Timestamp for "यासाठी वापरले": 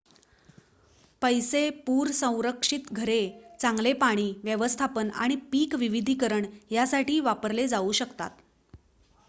6.71-7.67